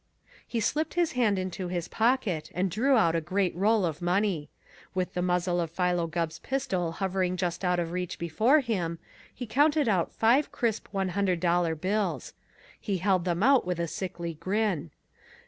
[0.47, 4.49] He slipped his hand into his pocket and drew out a great roll of money.
[4.95, 8.97] With the muzzle of Philo Gubb's pistol hovering just out of reach before him,
[9.31, 12.33] he counted out five crisp one hundred dollar bills.
[12.79, 14.89] He held them out with a sickly grin.